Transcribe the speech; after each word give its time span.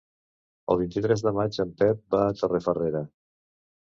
El 0.75 0.79
vint-i-tres 0.79 1.23
de 1.25 1.33
maig 1.39 1.59
en 1.65 1.75
Pep 1.83 2.01
va 2.15 2.21
a 2.29 2.33
Torrefarrera. 2.39 3.03